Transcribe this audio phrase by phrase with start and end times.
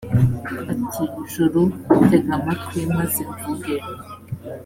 [0.71, 1.61] ati «juru,
[2.09, 3.75] tega amatwi, maze mvuge.